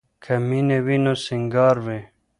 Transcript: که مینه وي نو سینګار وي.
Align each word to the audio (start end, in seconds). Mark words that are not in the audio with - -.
که 0.23 0.33
مینه 0.47 0.77
وي 0.85 0.97
نو 1.03 1.13
سینګار 1.25 1.75
وي. 1.85 1.99